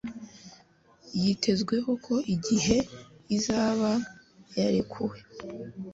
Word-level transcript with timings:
Yitezweho 1.21 1.91
ko 2.05 2.15
igihe 2.35 2.77
izaba 3.37 3.91
yarekuwe 4.57 5.17